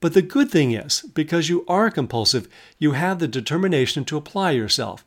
But 0.00 0.14
the 0.14 0.22
good 0.22 0.50
thing 0.50 0.72
is, 0.72 1.02
because 1.14 1.48
you 1.48 1.64
are 1.68 1.90
compulsive, 1.90 2.48
you 2.78 2.92
have 2.92 3.18
the 3.18 3.28
determination 3.28 4.04
to 4.06 4.16
apply 4.16 4.50
yourself. 4.50 5.04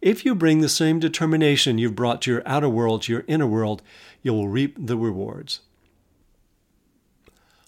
If 0.00 0.24
you 0.24 0.34
bring 0.34 0.60
the 0.60 0.68
same 0.68 1.00
determination 1.00 1.78
you've 1.78 1.96
brought 1.96 2.22
to 2.22 2.30
your 2.30 2.42
outer 2.46 2.68
world 2.68 3.02
to 3.02 3.12
your 3.12 3.24
inner 3.26 3.46
world, 3.46 3.82
you 4.22 4.32
will 4.32 4.48
reap 4.48 4.76
the 4.78 4.96
rewards. 4.96 5.60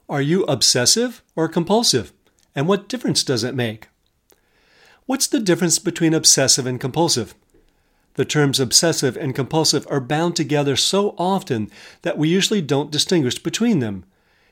Are 0.08 0.22
you 0.22 0.44
obsessive 0.44 1.22
or 1.36 1.48
compulsive? 1.48 2.12
And 2.54 2.66
what 2.66 2.88
difference 2.88 3.22
does 3.22 3.44
it 3.44 3.54
make? 3.54 3.88
What's 5.06 5.26
the 5.26 5.40
difference 5.40 5.78
between 5.78 6.14
obsessive 6.14 6.66
and 6.66 6.80
compulsive? 6.80 7.34
The 8.14 8.24
terms 8.24 8.60
obsessive 8.60 9.16
and 9.16 9.34
compulsive 9.34 9.86
are 9.90 10.00
bound 10.00 10.36
together 10.36 10.76
so 10.76 11.14
often 11.16 11.70
that 12.02 12.18
we 12.18 12.28
usually 12.28 12.60
don't 12.60 12.90
distinguish 12.90 13.38
between 13.38 13.78
them. 13.78 14.04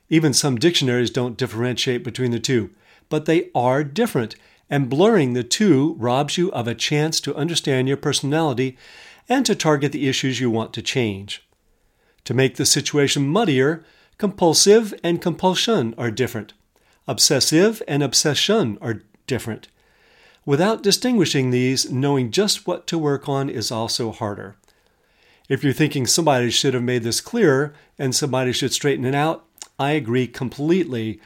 Even 0.08 0.32
some 0.32 0.56
dictionaries 0.56 1.10
don't 1.10 1.36
differentiate 1.36 2.02
between 2.02 2.30
the 2.30 2.40
two, 2.40 2.70
but 3.08 3.26
they 3.26 3.50
are 3.54 3.84
different, 3.84 4.36
and 4.70 4.88
blurring 4.88 5.32
the 5.32 5.44
two 5.44 5.94
robs 5.98 6.38
you 6.38 6.50
of 6.52 6.68
a 6.68 6.74
chance 6.74 7.20
to 7.20 7.34
understand 7.34 7.88
your 7.88 7.96
personality 7.96 8.76
and 9.28 9.44
to 9.46 9.54
target 9.54 9.92
the 9.92 10.08
issues 10.08 10.40
you 10.40 10.50
want 10.50 10.72
to 10.74 10.82
change. 10.82 11.46
To 12.24 12.34
make 12.34 12.56
the 12.56 12.66
situation 12.66 13.28
muddier, 13.28 13.84
compulsive 14.18 14.94
and 15.02 15.20
compulsion 15.20 15.94
are 15.96 16.10
different. 16.10 16.52
Obsessive 17.06 17.82
and 17.88 18.02
obsession 18.02 18.78
are 18.80 19.02
different. 19.26 19.68
Without 20.48 20.82
distinguishing 20.82 21.50
these, 21.50 21.92
knowing 21.92 22.30
just 22.30 22.66
what 22.66 22.86
to 22.86 22.96
work 22.96 23.28
on 23.28 23.50
is 23.50 23.70
also 23.70 24.10
harder. 24.10 24.56
If 25.46 25.62
you're 25.62 25.74
thinking 25.74 26.06
somebody 26.06 26.48
should 26.48 26.72
have 26.72 26.82
made 26.82 27.02
this 27.02 27.20
clearer 27.20 27.74
and 27.98 28.14
somebody 28.14 28.52
should 28.52 28.72
straighten 28.72 29.04
it 29.04 29.14
out, 29.14 29.44
I 29.78 29.90
agree 29.90 30.26
completely. 30.26 31.20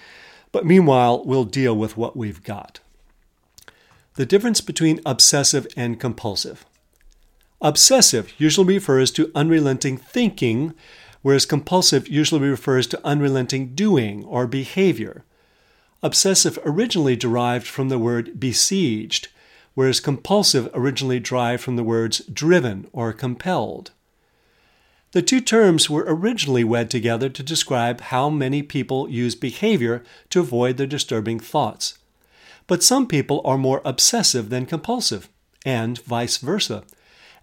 But 0.51 0.67
meanwhile, 0.67 1.25
we'll 1.25 1.45
deal 1.45 1.77
with 1.77 1.97
what 1.97 2.17
we've 2.17 2.43
got. 2.43 2.81
The 4.17 4.27
difference 4.27 4.61
between 4.61 5.01
obsessive 5.07 5.69
and 5.77 6.01
compulsive. 6.01 6.67
Obsessive 7.61 8.33
usually 8.39 8.75
refers 8.75 9.13
to 9.13 9.31
unrelenting 9.37 9.99
thinking, 9.99 10.75
whereas 11.21 11.47
compulsive 11.47 12.09
usually 12.09 12.49
refers 12.49 12.89
to 12.89 13.01
unrelenting 13.07 13.77
doing 13.77 14.25
or 14.25 14.49
behavior. 14.49 15.23
Obsessive 16.03 16.59
originally 16.65 17.15
derived 17.15 17.67
from 17.67 17.89
the 17.89 17.99
word 17.99 18.41
besieged, 18.41 19.29
whereas 19.75 20.01
compulsive 20.01 20.69
originally 20.75 21.21
derived 21.21 21.63
from 21.63 21.77
the 21.77 21.85
words 21.85 22.19
driven 22.27 22.89
or 22.93 23.13
compelled. 23.13 23.93
The 25.13 25.23
two 25.23 25.41
terms 25.41 25.89
were 25.89 26.05
originally 26.07 26.65
wed 26.65 26.91
together 26.91 27.29
to 27.29 27.43
describe 27.43 28.01
how 28.01 28.31
many 28.31 28.63
people 28.63 29.11
use 29.11 29.35
behavior 29.35 30.03
to 30.31 30.41
avoid 30.41 30.77
their 30.77 30.87
disturbing 30.87 31.39
thoughts. 31.39 31.99
But 32.67 32.83
some 32.83 33.07
people 33.07 33.43
are 33.45 33.59
more 33.59 33.83
obsessive 33.85 34.49
than 34.49 34.67
compulsive, 34.67 35.29
and 35.65 36.01
vice 36.01 36.39
versa, 36.39 36.85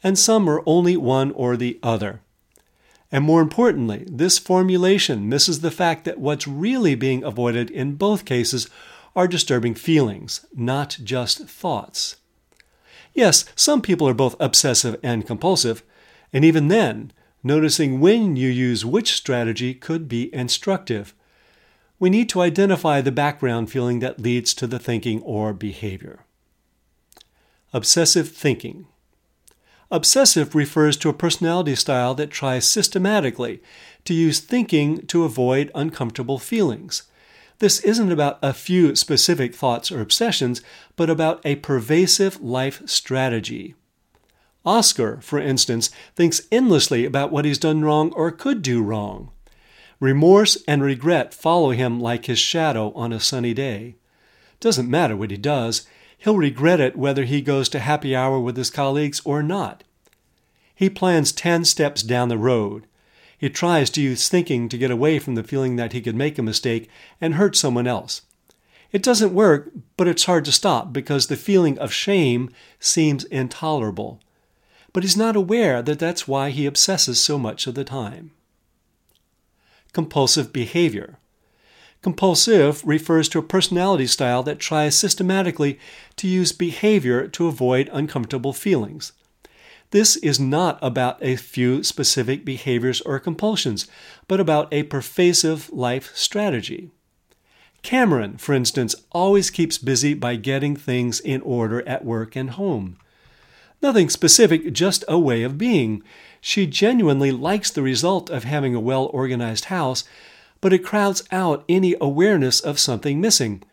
and 0.04 0.18
some 0.18 0.50
are 0.50 0.63
only 0.66 0.98
one 0.98 1.32
or 1.32 1.56
the 1.56 1.80
other. 1.84 2.22
And 3.12 3.24
more 3.24 3.42
importantly, 3.42 4.06
this 4.08 4.38
formulation 4.38 5.28
misses 5.28 5.62
the 5.62 5.72
fact 5.72 6.06
that 6.06 6.20
what's 6.20 6.48
really 6.48 6.96
being 6.96 7.24
avoided 7.24 7.72
in 7.72 7.96
both 7.96 8.25
cases 8.25 8.70
are 9.16 9.28
disturbing 9.28 9.74
feelings, 9.74 10.46
not 10.54 10.98
just 11.04 11.48
thoughts. 11.48 12.18
Yes, 13.13 13.46
some 13.56 13.82
people 13.82 14.08
are 14.08 14.13
both 14.13 14.36
obsessive 14.39 14.98
and 15.01 15.25
compulsive, 15.25 15.84
and 16.32 16.46
even 16.46 16.68
then, 16.68 17.12
noticing 17.44 18.00
when 18.00 18.36
you 18.36 18.50
use 18.50 18.86
which 18.86 19.13
strategy 19.13 19.74
could 19.74 20.08
be 20.08 20.34
instructive. 20.34 21.16
We 21.98 22.10
need 22.10 22.30
to 22.30 22.42
identify 22.42 23.01
the 23.01 23.12
background 23.12 23.72
feeling 23.72 24.00
that 24.00 24.22
leads 24.22 24.54
to 24.54 24.68
the 24.68 24.80
thinking 24.80 25.22
or 25.24 25.54
behavior. 25.54 26.25
Obsessive 27.74 28.30
thinking. 28.30 28.88
Obsessive 29.91 30.53
refers 30.53 30.96
to 30.98 31.10
a 31.10 31.13
personality 31.13 31.75
style 31.75 32.13
that 32.15 32.29
tries 32.29 32.67
systematically 32.67 33.62
to 34.05 34.13
use 34.13 34.39
thinking 34.39 35.05
to 35.08 35.24
avoid 35.24 35.72
uncomfortable 35.74 36.38
feelings. 36.38 37.03
This 37.58 37.79
isn't 37.81 38.12
about 38.12 38.39
a 38.41 38.53
few 38.53 38.96
specific 38.96 39.53
thoughts 39.53 39.91
or 39.91 40.00
obsessions, 40.00 40.62
but 40.96 41.10
about 41.10 41.41
a 41.43 41.55
pervasive 41.55 42.39
life 42.39 42.81
strategy. 42.86 43.75
Oscar, 44.65 45.19
for 45.22 45.39
instance, 45.39 45.89
thinks 46.15 46.41
endlessly 46.51 47.05
about 47.05 47.31
what 47.31 47.46
he's 47.46 47.58
done 47.58 47.81
wrong 47.81 48.13
or 48.13 48.31
could 48.31 48.62
do 48.62 48.84
wrong. 48.84 49.31
Remorse 50.00 50.58
and 50.67 50.84
regret 50.84 51.34
follow 51.34 51.72
him 51.72 52.00
like 52.00 52.25
his 52.25 52.39
shadow 52.39 52.93
on 52.93 53.12
a 53.12 53.19
sunny 53.19 53.53
day. 53.53 53.96
Doesn't 54.60 54.89
matter 54.89 55.17
what 55.17 55.31
he 55.31 55.38
does, 55.38 55.88
He'll 56.20 56.38
regret 56.38 56.82
it 56.82 56.98
whether 56.98 57.24
he 57.24 57.42
goes 57.42 57.70
to 57.70 57.80
happy 57.80 58.16
hour 58.16 58.40
with 58.40 58.58
his 58.58 58.70
colleagues 58.70 59.22
or 59.24 59.42
not. 59.42 59.84
He 60.76 60.90
plans 60.90 61.32
10 61.32 61.66
steps 61.66 62.04
down 62.04 62.30
the 62.30 62.38
road. 62.38 62.86
He 63.38 63.50
tries 63.50 63.90
to 63.92 64.02
use 64.02 64.28
thinking 64.28 64.68
to 64.68 64.78
get 64.78 64.92
away 64.92 65.20
from 65.20 65.36
the 65.36 65.44
feeling 65.44 65.78
that 65.78 65.94
he 65.94 66.02
could 66.02 66.16
make 66.16 66.38
a 66.38 66.44
mistake 66.44 66.90
and 67.22 67.36
hurt 67.36 67.56
someone 67.56 67.88
else. 67.88 68.24
It 68.92 69.02
doesn't 69.02 69.34
work, 69.34 69.72
but 69.96 70.08
it's 70.08 70.26
hard 70.26 70.44
to 70.46 70.52
stop 70.52 70.92
because 70.92 71.28
the 71.28 71.38
feeling 71.38 71.78
of 71.80 71.94
shame 71.94 72.50
seems 72.80 73.24
intolerable. 73.26 74.20
But 74.92 75.04
he's 75.04 75.16
not 75.16 75.38
aware 75.38 75.82
that 75.82 76.00
that's 76.00 76.28
why 76.28 76.50
he 76.50 76.66
obsesses 76.66 77.22
so 77.22 77.38
much 77.38 77.66
of 77.66 77.76
the 77.76 77.86
time. 77.86 78.32
Compulsive 79.94 80.52
behavior. 80.52 81.18
Compulsive 82.01 82.86
refers 82.86 83.27
to 83.29 83.39
a 83.39 83.44
personality 83.44 84.08
style 84.08 84.41
that 84.44 84.60
tries 84.60 84.96
systematically 84.96 85.77
to 86.15 86.27
use 86.27 86.51
behavior 86.53 87.27
to 87.27 87.48
avoid 87.48 87.89
uncomfortable 87.91 88.53
feelings. 88.53 89.12
This 89.91 90.15
is 90.18 90.39
not 90.39 90.79
about 90.82 91.18
a 91.22 91.36
few 91.36 91.84
specific 91.84 92.46
behaviors 92.46 93.01
or 93.01 93.20
compulsions, 93.20 93.88
but 94.27 94.39
about 94.39 94.72
a 94.72 94.84
pervasive 94.84 95.70
life 95.72 96.15
strategy. 96.15 96.91
Cameron, 97.82 98.38
for 98.38 98.53
instance, 98.53 98.96
always 99.12 99.50
keeps 99.50 99.77
busy 99.77 100.13
by 100.13 100.36
getting 100.36 100.75
things 100.75 101.20
in 101.20 101.41
order 101.41 101.86
at 101.88 102.06
work 102.06 102.36
and 102.36 102.51
home. 102.51 102.98
Nothing 103.82 104.10
specific, 104.10 104.74
just 104.74 105.03
a 105.08 105.18
way 105.18 105.44
of 105.44 105.58
being. 105.58 106.03
She 106.39 106.68
genuinely 106.68 107.32
likes 107.32 107.72
the 107.72 107.82
result 107.82 108.29
of 108.29 108.44
having 108.44 108.75
a 108.75 108.79
well 108.79 109.10
organized 109.13 109.65
house, 109.65 110.03
but 110.62 110.74
it 110.74 110.84
crowds 110.84 111.24
out 111.32 111.63
any 111.70 111.96
awareness 112.01 112.60
of 112.60 112.80
something 112.80 113.22
missing. 113.22 113.63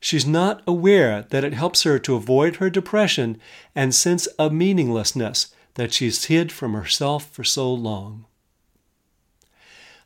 She's 0.00 0.26
not 0.26 0.62
aware 0.66 1.26
that 1.30 1.44
it 1.44 1.52
helps 1.54 1.82
her 1.82 1.98
to 1.98 2.16
avoid 2.16 2.56
her 2.56 2.70
depression 2.70 3.38
and 3.74 3.94
sense 3.94 4.26
of 4.26 4.52
meaninglessness 4.52 5.54
that 5.74 5.92
she's 5.92 6.24
hid 6.24 6.50
from 6.50 6.72
herself 6.72 7.30
for 7.30 7.44
so 7.44 7.72
long. 7.72 8.24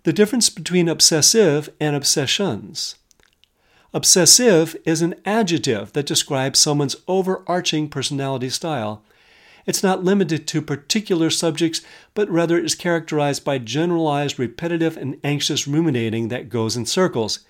The 0.02 0.12
difference 0.12 0.50
between 0.50 0.88
obsessive 0.88 1.70
and 1.80 1.96
obsessions. 1.96 2.96
Obsessive 3.94 4.76
is 4.84 5.00
an 5.00 5.14
adjective 5.24 5.92
that 5.92 6.06
describes 6.06 6.58
someone's 6.58 6.96
overarching 7.06 7.88
personality 7.88 8.50
style. 8.50 9.02
It's 9.66 9.82
not 9.82 10.04
limited 10.04 10.46
to 10.48 10.60
particular 10.60 11.30
subjects, 11.30 11.80
but 12.14 12.28
rather 12.28 12.58
is 12.58 12.74
characterized 12.74 13.44
by 13.44 13.58
generalized, 13.58 14.38
repetitive, 14.38 14.96
and 14.96 15.18
anxious 15.24 15.66
ruminating 15.66 16.28
that 16.28 16.50
goes 16.50 16.76
in 16.76 16.86
circles. 16.86 17.40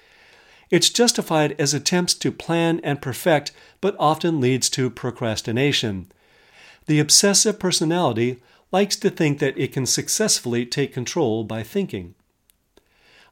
It's 0.71 0.91
justified 0.91 1.55
as 1.59 1.75
attempts 1.75 2.15
to 2.15 2.33
plan 2.33 2.81
and 2.85 3.03
perfect, 3.03 3.53
but 3.81 3.97
often 3.99 4.41
leads 4.41 4.71
to 4.71 4.91
procrastination. 4.91 6.11
The 6.87 7.01
obsessive 7.01 7.59
personality 7.59 8.41
likes 8.71 8.97
to 8.97 9.11
think 9.11 9.39
that 9.39 9.59
it 9.59 9.73
can 9.73 9.87
successfully 9.87 10.67
take 10.67 10.93
control 10.93 11.45
by 11.45 11.63
thinking. 11.63 12.15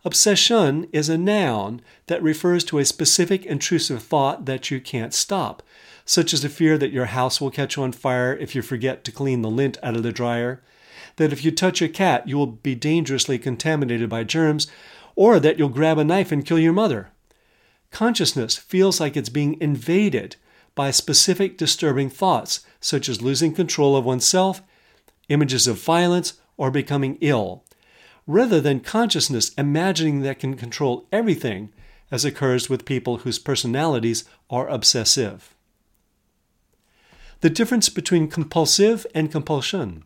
Obsession 0.05 0.89
is 0.91 1.09
a 1.09 1.17
noun 1.17 1.81
that 2.09 2.23
refers 2.23 2.65
to 2.65 2.79
a 2.79 2.85
specific 2.85 3.47
intrusive 3.47 4.03
thought 4.03 4.47
that 4.47 4.69
you 4.69 4.81
can't 4.81 5.15
stop, 5.15 5.63
such 6.05 6.35
as 6.35 6.43
the 6.43 6.49
fear 6.49 6.77
that 6.77 6.91
your 6.91 7.07
house 7.07 7.41
will 7.41 7.53
catch 7.53 7.79
on 7.79 7.93
fire 7.93 8.37
if 8.37 8.55
you 8.57 8.63
forget 8.63 9.05
to 9.05 9.13
clean 9.13 9.43
the 9.43 9.51
lint 9.51 9.79
out 9.81 9.95
of 9.95 10.03
the 10.03 10.11
dryer, 10.11 10.61
that 11.17 11.33
if 11.33 11.45
you 11.45 11.53
touch 11.53 11.81
a 11.81 11.89
cat 11.89 12.27
you 12.27 12.37
will 12.37 12.49
be 12.49 12.75
dangerously 12.75 13.39
contaminated 13.39 14.09
by 14.09 14.25
germs, 14.25 14.67
or 15.15 15.39
that 15.39 15.57
you'll 15.57 15.69
grab 15.69 15.99
a 15.99 16.05
knife 16.05 16.33
and 16.33 16.45
kill 16.45 16.59
your 16.59 16.73
mother. 16.73 17.11
Consciousness 17.93 18.57
feels 18.57 18.99
like 18.99 19.17
it's 19.17 19.29
being 19.29 19.61
invaded 19.61 20.35
by 20.75 20.91
specific 20.91 21.57
disturbing 21.57 22.11
thoughts, 22.11 22.67
such 22.81 23.09
as 23.09 23.23
losing 23.23 23.55
control 23.55 23.95
of 23.95 24.05
oneself, 24.05 24.63
images 25.29 25.69
of 25.69 25.79
violence, 25.79 26.41
or 26.57 26.73
becoming 26.73 27.19
ill, 27.21 27.63
rather 28.27 28.61
than 28.61 28.81
consciousness 28.81 29.53
imagining 29.55 30.21
that 30.21 30.39
can 30.39 30.55
control 30.55 31.07
everything, 31.13 31.73
as 32.11 32.25
occurs 32.25 32.69
with 32.69 32.85
people 32.85 33.19
whose 33.19 33.39
personalities 33.39 34.25
are 34.51 34.69
obsessive. 34.69 35.55
The 37.41 37.51
difference 37.51 37.89
between 37.89 38.29
compulsive 38.29 39.07
and 39.15 39.33
compulsion. 39.33 40.05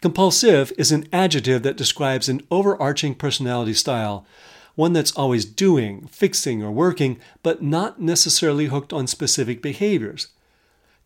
Compulsive 0.00 0.72
is 0.78 0.90
an 0.90 1.06
adjective 1.12 1.62
that 1.62 1.76
describes 1.76 2.28
an 2.28 2.40
overarching 2.50 3.14
personality 3.14 3.74
style, 3.74 4.26
one 4.74 4.92
that's 4.92 5.12
always 5.12 5.44
doing, 5.44 6.06
fixing, 6.06 6.62
or 6.62 6.70
working, 6.70 7.20
but 7.42 7.62
not 7.62 8.00
necessarily 8.00 8.66
hooked 8.66 8.92
on 8.92 9.06
specific 9.06 9.60
behaviors. 9.60 10.28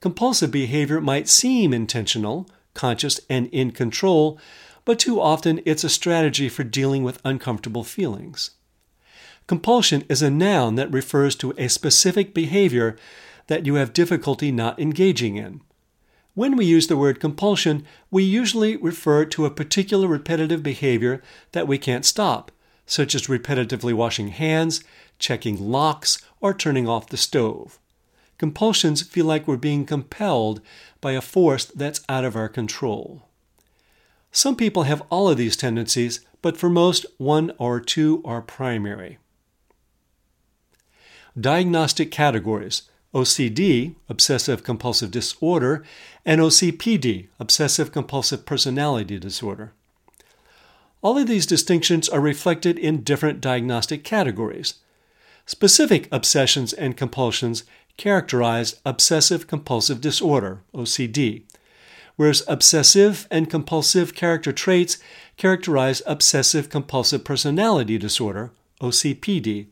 Compulsive 0.00 0.50
behavior 0.50 1.00
might 1.00 1.28
seem 1.28 1.74
intentional, 1.74 2.48
conscious, 2.74 3.20
and 3.28 3.48
in 3.48 3.70
control, 3.72 4.38
but 4.86 4.98
too 4.98 5.20
often 5.20 5.60
it's 5.66 5.84
a 5.84 5.90
strategy 5.90 6.48
for 6.48 6.64
dealing 6.64 7.02
with 7.02 7.20
uncomfortable 7.24 7.84
feelings. 7.84 8.52
Compulsion 9.46 10.04
is 10.08 10.22
a 10.22 10.30
noun 10.30 10.76
that 10.76 10.90
refers 10.92 11.36
to 11.36 11.52
a 11.58 11.68
specific 11.68 12.32
behavior 12.32 12.96
that 13.48 13.66
you 13.66 13.74
have 13.74 13.92
difficulty 13.92 14.50
not 14.50 14.80
engaging 14.80 15.36
in. 15.36 15.60
When 16.34 16.56
we 16.56 16.64
use 16.64 16.86
the 16.86 16.96
word 16.96 17.20
compulsion, 17.20 17.84
we 18.10 18.22
usually 18.22 18.76
refer 18.76 19.24
to 19.26 19.44
a 19.44 19.50
particular 19.50 20.06
repetitive 20.06 20.62
behavior 20.62 21.22
that 21.52 21.66
we 21.66 21.78
can't 21.78 22.04
stop, 22.04 22.52
such 22.86 23.14
as 23.14 23.26
repetitively 23.26 23.92
washing 23.92 24.28
hands, 24.28 24.84
checking 25.18 25.70
locks, 25.70 26.22
or 26.40 26.54
turning 26.54 26.88
off 26.88 27.08
the 27.08 27.16
stove. 27.16 27.80
Compulsions 28.38 29.02
feel 29.02 29.24
like 29.24 29.48
we're 29.48 29.56
being 29.56 29.84
compelled 29.86 30.60
by 31.00 31.12
a 31.12 31.20
force 31.20 31.64
that's 31.64 32.02
out 32.08 32.24
of 32.24 32.36
our 32.36 32.48
control. 32.48 33.25
Some 34.36 34.54
people 34.54 34.82
have 34.82 35.02
all 35.08 35.30
of 35.30 35.38
these 35.38 35.56
tendencies, 35.56 36.20
but 36.42 36.58
for 36.58 36.68
most, 36.68 37.06
one 37.16 37.52
or 37.56 37.80
two 37.80 38.20
are 38.22 38.42
primary. 38.42 39.16
Diagnostic 41.40 42.10
categories 42.10 42.82
OCD, 43.14 43.94
obsessive 44.10 44.62
compulsive 44.62 45.10
disorder, 45.10 45.82
and 46.26 46.42
OCPD, 46.42 47.28
obsessive 47.40 47.92
compulsive 47.92 48.44
personality 48.44 49.18
disorder. 49.18 49.72
All 51.00 51.16
of 51.16 51.28
these 51.28 51.46
distinctions 51.46 52.06
are 52.06 52.20
reflected 52.20 52.78
in 52.78 53.04
different 53.04 53.40
diagnostic 53.40 54.04
categories. 54.04 54.74
Specific 55.46 56.08
obsessions 56.12 56.74
and 56.74 56.94
compulsions 56.94 57.64
characterize 57.96 58.82
obsessive 58.84 59.46
compulsive 59.46 60.02
disorder, 60.02 60.60
OCD, 60.74 61.44
whereas 62.16 62.42
obsessive 62.48 63.28
and 63.30 63.48
compulsive 63.48 64.14
character 64.14 64.52
traits 64.52 64.98
characterize 65.36 66.02
obsessive 66.06 66.68
compulsive 66.68 67.24
personality 67.24 67.98
disorder, 67.98 68.50
OCPD. 68.80 69.66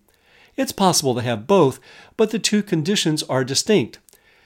It's 0.57 0.73
possible 0.73 1.15
to 1.15 1.23
have 1.23 1.47
both, 1.47 1.81
but 2.17 2.31
the 2.31 2.39
two 2.39 2.63
conditions 2.63 3.23
are 3.25 3.45
distinct. 3.45 3.99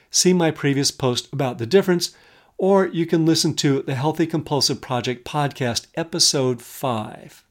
See 0.09 0.33
my 0.33 0.49
previous 0.49 0.89
post 0.89 1.31
about 1.31 1.59
the 1.59 1.67
difference, 1.67 2.15
or 2.57 2.87
you 2.87 3.05
can 3.05 3.25
listen 3.25 3.53
to 3.55 3.83
the 3.83 3.95
Healthy 3.95 4.25
Compulsive 4.27 4.81
Project 4.81 5.25
podcast, 5.25 5.85
episode 5.95 6.61
5. 6.61 7.43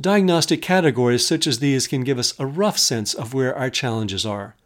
Diagnostic 0.00 0.60
categories 0.60 1.26
such 1.26 1.46
as 1.46 1.58
these 1.60 1.86
can 1.86 2.02
give 2.02 2.18
us 2.18 2.34
a 2.38 2.46
rough 2.46 2.78
sense 2.78 3.14
of 3.14 3.32
where 3.32 3.56
our 3.56 3.70
challenges 3.70 4.26
are. 4.26 4.56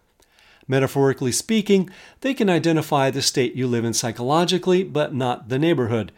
Metaphorically 0.68 1.32
speaking, 1.32 1.88
they 2.20 2.34
can 2.34 2.50
identify 2.50 3.10
the 3.10 3.22
state 3.22 3.54
you 3.54 3.66
live 3.66 3.86
in 3.86 3.94
psychologically, 3.94 4.84
but 4.84 5.14
not 5.14 5.48
the 5.48 5.58
neighborhood. 5.58 6.12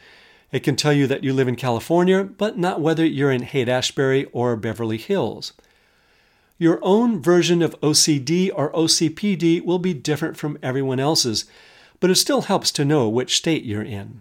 It 0.50 0.64
can 0.64 0.74
tell 0.74 0.92
you 0.92 1.06
that 1.06 1.22
you 1.22 1.32
live 1.32 1.46
in 1.46 1.54
California, 1.54 2.24
but 2.24 2.58
not 2.58 2.80
whether 2.80 3.06
you're 3.06 3.30
in 3.30 3.42
Haight 3.42 3.68
Ashbury 3.68 4.24
or 4.32 4.56
Beverly 4.56 4.98
Hills. 4.98 5.52
Your 6.58 6.80
own 6.82 7.22
version 7.22 7.62
of 7.62 7.80
OCD 7.80 8.50
or 8.52 8.72
OCPD 8.72 9.64
will 9.64 9.78
be 9.78 9.94
different 9.94 10.36
from 10.36 10.58
everyone 10.62 10.98
else's, 10.98 11.44
but 12.00 12.10
it 12.10 12.16
still 12.16 12.42
helps 12.42 12.72
to 12.72 12.84
know 12.84 13.08
which 13.08 13.36
state 13.36 13.64
you're 13.64 13.82
in. 13.82 14.20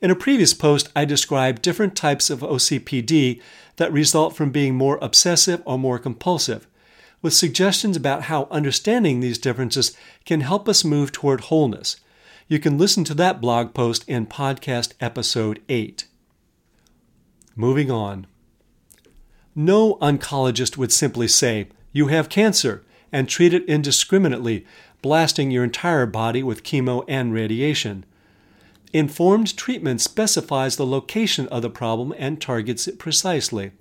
In 0.00 0.10
a 0.10 0.16
previous 0.16 0.52
post, 0.52 0.90
I 0.96 1.04
described 1.04 1.62
different 1.62 1.94
types 1.94 2.28
of 2.28 2.40
OCPD 2.40 3.40
that 3.76 3.92
result 3.92 4.34
from 4.34 4.50
being 4.50 4.74
more 4.74 4.98
obsessive 5.00 5.62
or 5.64 5.78
more 5.78 6.00
compulsive, 6.00 6.66
with 7.22 7.32
suggestions 7.32 7.96
about 7.96 8.24
how 8.24 8.48
understanding 8.50 9.20
these 9.20 9.38
differences 9.38 9.96
can 10.24 10.40
help 10.40 10.68
us 10.68 10.84
move 10.84 11.12
toward 11.12 11.42
wholeness. 11.42 11.96
You 12.48 12.58
can 12.58 12.76
listen 12.76 13.04
to 13.04 13.14
that 13.14 13.40
blog 13.40 13.72
post 13.72 14.04
in 14.08 14.26
podcast 14.26 14.92
episode 15.00 15.62
8. 15.68 16.06
Moving 17.54 17.90
on. 17.90 18.26
No 19.54 19.94
oncologist 19.96 20.76
would 20.76 20.92
simply 20.92 21.28
say, 21.28 21.68
You 21.92 22.08
have 22.08 22.28
cancer, 22.28 22.84
and 23.12 23.28
treat 23.28 23.54
it 23.54 23.64
indiscriminately 23.66 24.66
blasting 25.02 25.50
your 25.50 25.64
entire 25.64 26.06
body 26.06 26.42
with 26.42 26.62
chemo 26.62 27.04
and 27.06 27.32
radiation. 27.32 28.04
Informed 28.92 29.56
treatment 29.56 30.00
specifies 30.00 30.76
the 30.76 30.86
location 30.86 31.48
of 31.48 31.62
the 31.62 31.70
problem 31.70 32.14
and 32.18 32.40
targets 32.40 32.86
it 32.86 32.98
precisely. 32.98 33.72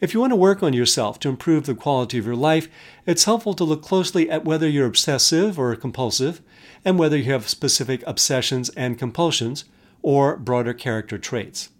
If 0.00 0.14
you 0.14 0.20
want 0.20 0.30
to 0.30 0.36
work 0.36 0.62
on 0.62 0.72
yourself 0.72 1.18
to 1.20 1.28
improve 1.28 1.66
the 1.66 1.74
quality 1.74 2.18
of 2.18 2.26
your 2.26 2.36
life, 2.36 2.68
it's 3.04 3.24
helpful 3.24 3.54
to 3.54 3.64
look 3.64 3.82
closely 3.82 4.30
at 4.30 4.44
whether 4.44 4.68
you're 4.68 4.86
obsessive 4.86 5.58
or 5.58 5.74
compulsive, 5.74 6.40
and 6.84 6.98
whether 6.98 7.16
you 7.16 7.32
have 7.32 7.48
specific 7.48 8.04
obsessions 8.06 8.68
and 8.70 8.98
compulsions, 8.98 9.64
or 10.00 10.36
broader 10.36 10.72
character 10.72 11.18
traits. 11.18 11.70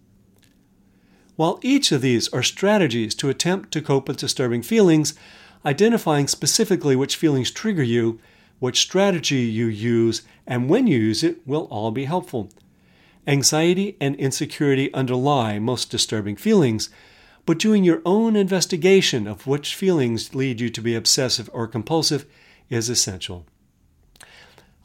While 1.36 1.60
each 1.62 1.92
of 1.92 2.00
these 2.00 2.28
are 2.30 2.42
strategies 2.42 3.14
to 3.16 3.28
attempt 3.28 3.70
to 3.72 3.80
cope 3.80 4.08
with 4.08 4.16
disturbing 4.16 4.62
feelings, 4.62 5.14
identifying 5.64 6.26
specifically 6.26 6.96
which 6.96 7.14
feelings 7.14 7.52
trigger 7.52 7.84
you 7.84 8.18
which 8.58 8.80
strategy 8.80 9.36
you 9.36 9.66
use, 9.66 10.22
and 10.46 10.68
when 10.68 10.86
you 10.86 10.98
use 10.98 11.22
it 11.22 11.46
will 11.46 11.68
all 11.70 11.90
be 11.90 12.06
helpful. 12.06 12.50
Anxiety 13.26 13.96
and 14.00 14.16
insecurity 14.16 14.92
underlie 14.92 15.58
most 15.58 15.90
disturbing 15.90 16.34
feelings, 16.34 16.90
but 17.48 17.58
doing 17.58 17.82
your 17.82 18.02
own 18.04 18.36
investigation 18.36 19.26
of 19.26 19.46
which 19.46 19.74
feelings 19.74 20.34
lead 20.34 20.60
you 20.60 20.68
to 20.68 20.82
be 20.82 20.94
obsessive 20.94 21.48
or 21.54 21.66
compulsive 21.66 22.26
is 22.68 22.90
essential. 22.90 23.46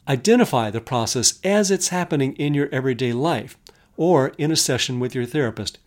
Identify 0.08 0.70
the 0.70 0.80
process 0.80 1.40
as 1.44 1.70
it's 1.70 1.88
happening 1.88 2.32
in 2.36 2.54
your 2.54 2.70
everyday 2.72 3.12
life 3.12 3.58
or 3.98 4.28
in 4.38 4.50
a 4.50 4.56
session 4.56 4.98
with 4.98 5.14
your 5.14 5.26
therapist. 5.26 5.78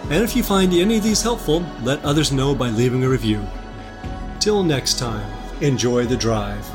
And 0.10 0.24
if 0.24 0.36
you 0.36 0.44
find 0.44 0.72
any 0.74 0.98
of 0.98 1.04
these 1.04 1.24
helpful, 1.24 1.66
let 1.82 2.04
others 2.06 2.32
know 2.32 2.54
by 2.54 2.70
leaving 2.70 3.04
a 3.04 3.10
review. 3.10 3.46
Till 4.40 4.64
next 4.64 5.00
time, 5.00 5.28
enjoy 5.62 6.06
the 6.06 6.16
drive. 6.16 6.75